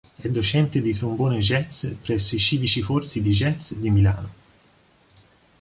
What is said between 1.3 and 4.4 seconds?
Jazz presso i Civici Corsi di Jazz di Milano.